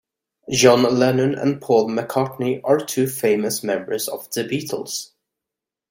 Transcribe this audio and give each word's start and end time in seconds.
John 0.49 0.81
Lennon 0.97 1.35
and 1.35 1.61
Paul 1.61 1.87
McCartney 1.91 2.59
are 2.63 2.79
two 2.79 3.05
famous 3.05 3.61
members 3.63 4.07
of 4.07 4.27
the 4.31 4.43
Beatles. 4.43 5.11